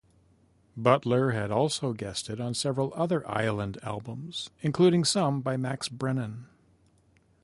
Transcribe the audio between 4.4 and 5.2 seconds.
including